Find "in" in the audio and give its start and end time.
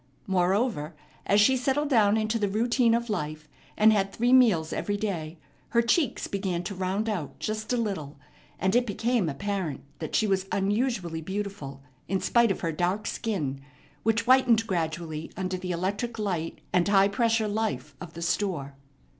12.07-12.19